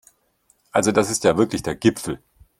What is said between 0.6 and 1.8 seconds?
Also das ist ja wirklich der